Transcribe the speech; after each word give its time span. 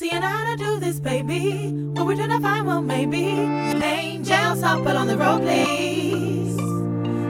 Seeing 0.00 0.22
how 0.22 0.50
to 0.50 0.56
do 0.56 0.80
this, 0.80 0.98
baby. 0.98 1.72
When 1.92 2.06
we're 2.06 2.16
trying 2.16 2.30
to 2.30 2.40
find, 2.40 2.66
well, 2.66 2.80
maybe 2.80 3.22
angels 3.22 4.60
it 4.62 4.96
on 4.96 5.06
the 5.06 5.18
road, 5.18 5.42
please. 5.42 6.56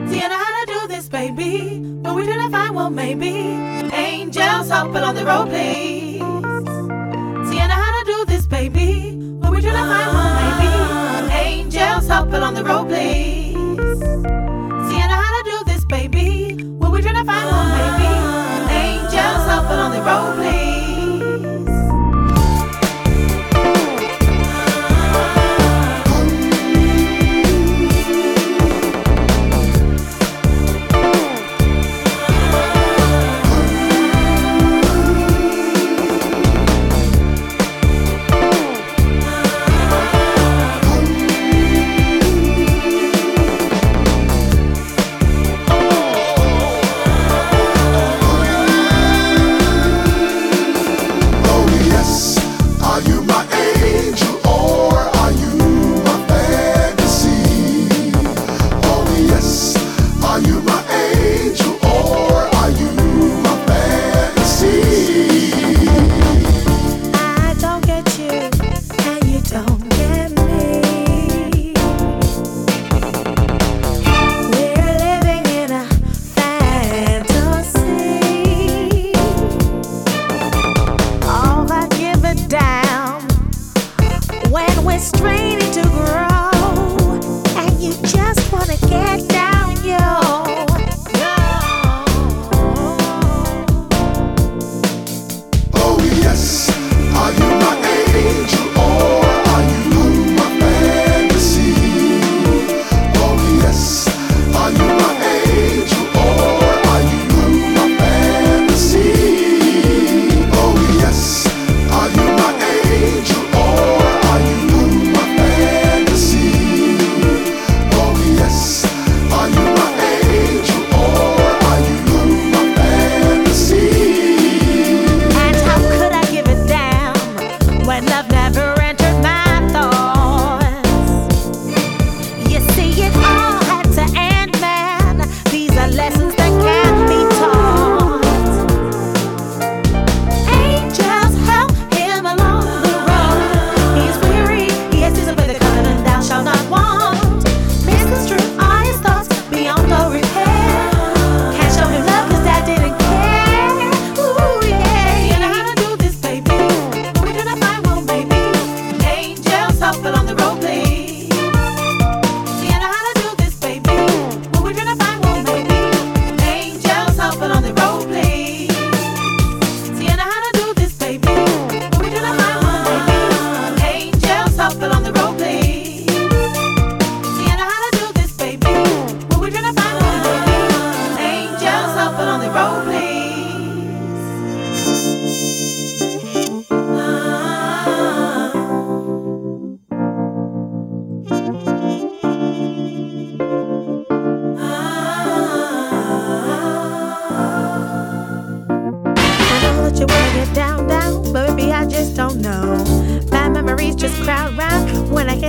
Seeing 0.09 0.31
how 0.31 0.65
to 0.65 0.73
do 0.73 0.87
this, 0.87 1.09
baby. 1.09 1.81
When 1.81 2.15
we're 2.15 2.27
trying 2.27 2.47
to 2.47 2.49
find, 2.49 2.77
well, 2.77 2.89
maybe 2.89 3.31
angels 3.93 4.69
it 4.69 4.73
on 4.73 5.15
the 5.17 5.25
road, 5.25 5.49
please. 5.49 6.21
Seeing 7.51 7.71
how 7.71 7.91
to 7.99 8.05
do 8.07 8.25
this, 8.27 8.47
baby. 8.47 9.17
When 9.41 9.51
we're 9.51 9.63
trying 9.63 9.75
to 9.75 9.87
find, 9.91 10.13
well, 10.15 10.31
maybe 10.39 11.35
angels 11.35 12.05
it 12.05 12.11
on 12.13 12.55
the 12.55 12.63
road, 12.63 12.87
please. 12.87 13.53
Seeing 14.89 15.11
how 15.11 15.43
to 15.43 15.51
do 15.51 15.65
this, 15.67 15.85
baby. 15.87 16.55
When 16.79 16.93
we're 16.93 17.03
trying 17.03 17.17
to 17.17 17.25
find, 17.25 17.47
well, 17.51 17.67
maybe 17.81 18.07
angels 18.87 19.45
it 19.49 19.81
on 19.87 19.91
the 19.91 20.03
road, 20.03 20.37
please. 20.37 20.90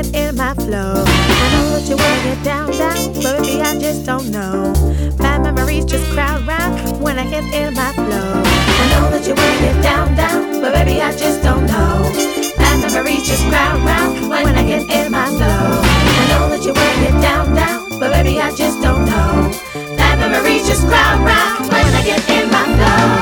Get 0.01 0.16
in 0.16 0.35
my 0.35 0.53
flow. 0.56 1.03
I 1.06 1.47
know 1.53 1.69
that 1.78 1.85
you 1.88 1.95
wanna 1.95 2.23
get 2.23 2.44
down, 2.44 2.72
down, 2.72 3.13
but 3.13 3.44
baby, 3.44 3.62
I 3.62 3.78
just 3.79 4.06
don't 4.06 4.29
know. 4.31 4.73
Bad 5.17 5.44
memories 5.44 5.85
just 5.85 6.06
crowd 6.12 6.45
round 6.47 7.01
when 7.01 7.19
I 7.19 7.29
get 7.29 7.44
in 7.53 7.73
my 7.73 7.91
flow. 7.94 8.31
I 8.81 8.85
know 8.91 9.09
that 9.11 9.28
you 9.28 9.35
wanna 9.35 9.59
get 9.59 9.84
down, 9.84 10.16
down, 10.16 10.61
but 10.61 10.73
baby, 10.73 11.01
I 11.01 11.11
just 11.16 11.44
don't 11.44 11.66
know. 11.66 12.11
Bad 12.57 12.79
memories 12.81 13.28
just 13.28 13.44
crowd 13.50 13.81
round 13.85 14.29
when 14.29 14.56
I 14.56 14.63
get 14.63 14.90
in 14.90 15.11
my 15.11 15.28
flow. 15.28 15.81
I 16.22 16.23
know 16.29 16.50
that 16.50 16.63
you 16.66 16.73
wanna 16.73 17.01
get 17.06 17.22
down, 17.22 17.56
down, 17.56 18.00
but 18.00 18.11
baby, 18.11 18.40
I 18.40 18.51
just 18.56 18.81
don't 18.81 19.06
know. 19.06 19.51
Bad 19.97 20.19
memories 20.19 20.67
just 20.67 20.88
crowd 20.88 21.19
round 21.22 21.69
when 21.69 21.94
I 21.94 22.03
get 22.03 22.29
in 22.29 22.50
my 22.50 22.63
flow. 22.63 23.20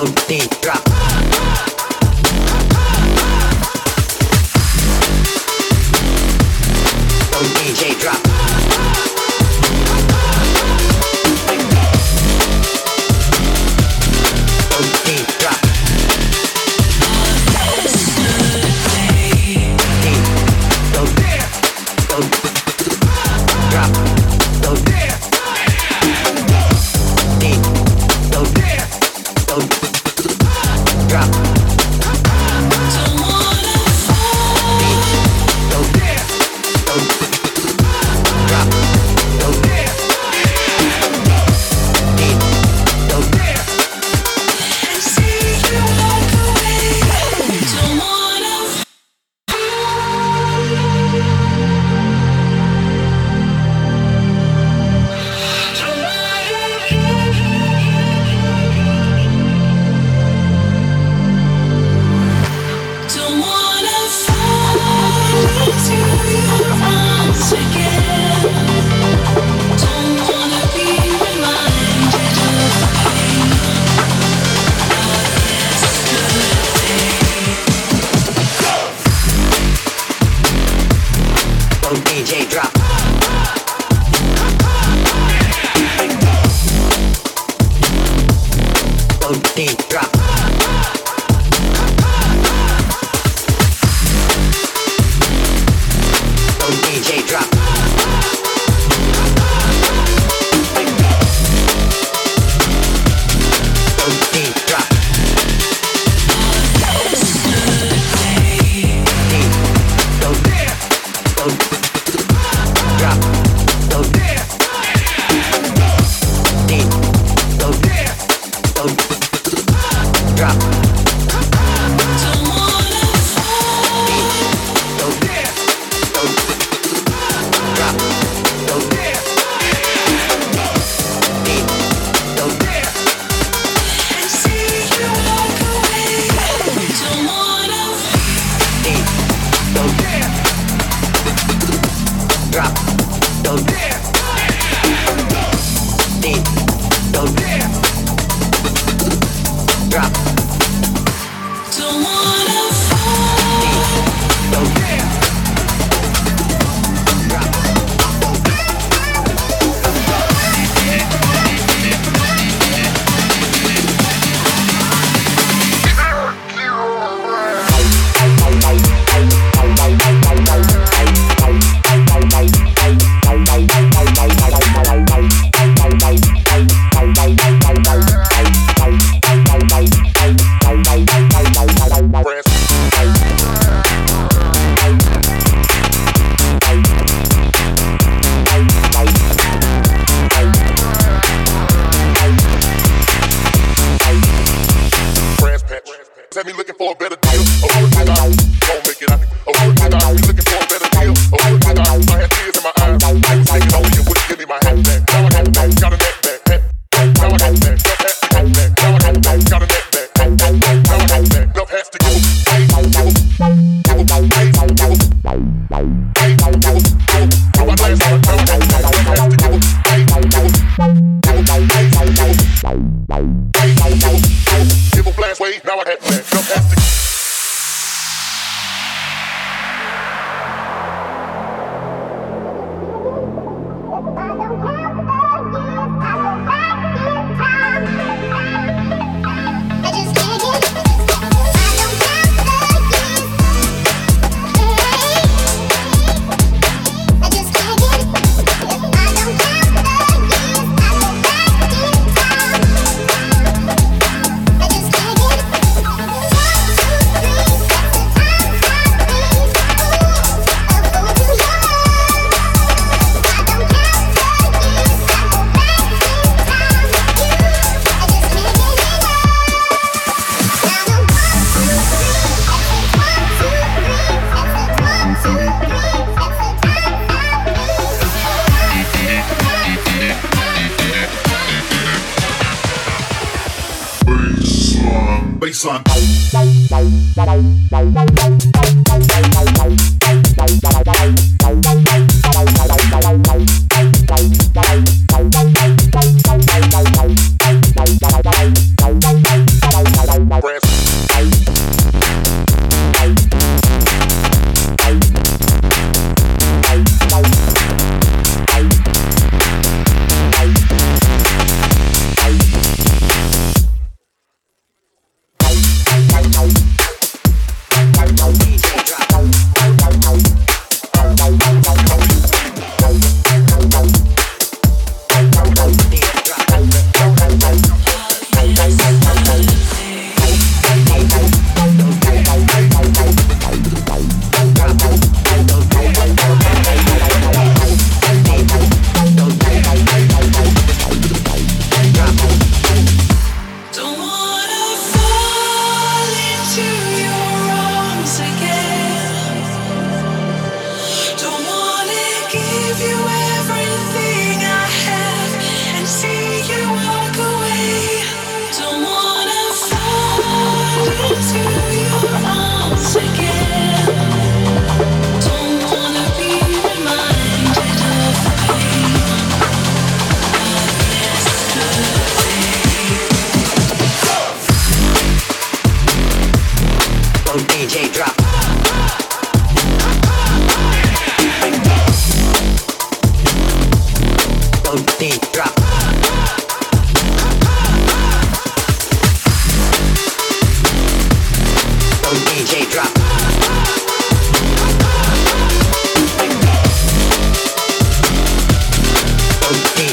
OD 0.00 0.48
drop. 0.62 0.79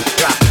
Drop. 0.03 0.46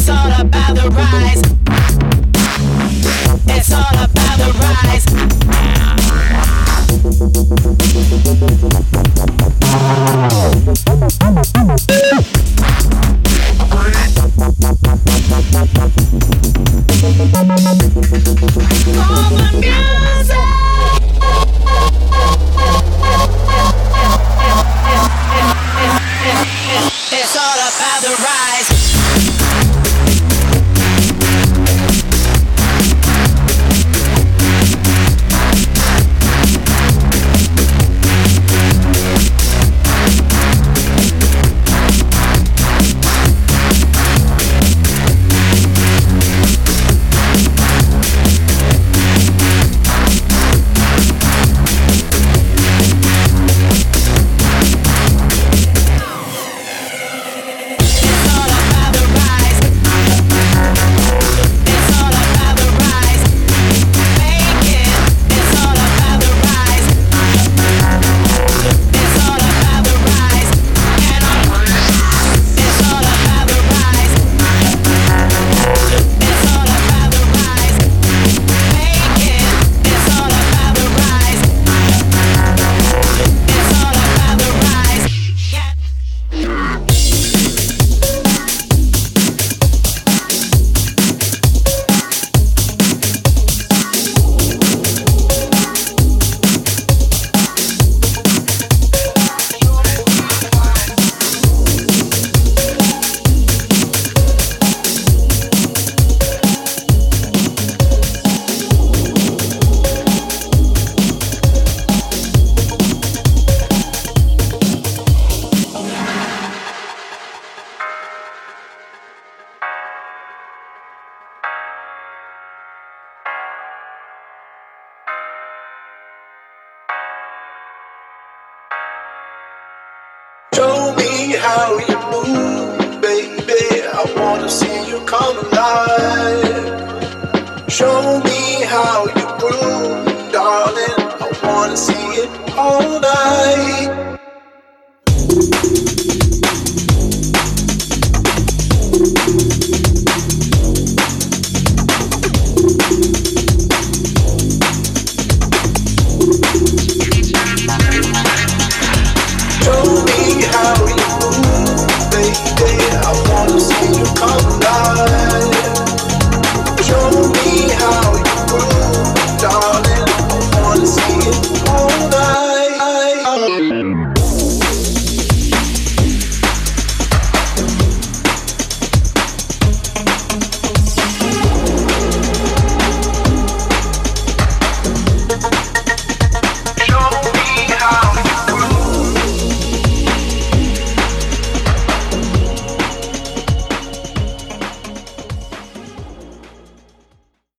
Show 0.00 1.29